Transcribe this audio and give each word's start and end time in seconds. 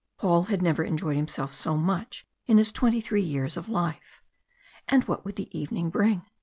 Paul 0.17 0.45
had 0.45 0.63
never 0.63 0.83
enjoyed 0.83 1.15
himself 1.15 1.53
so 1.53 1.77
much 1.77 2.25
in 2.47 2.57
his 2.57 2.71
twenty 2.71 3.01
three 3.01 3.21
years 3.21 3.55
of 3.55 3.69
life. 3.69 4.23
And 4.87 5.03
what 5.03 5.23
would 5.25 5.35
the 5.35 5.55
evening 5.55 5.91
bring? 5.91 6.23